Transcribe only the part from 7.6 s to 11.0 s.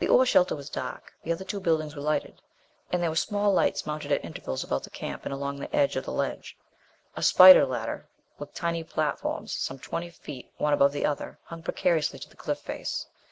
ladder, with tiny platforms some twenty feet one above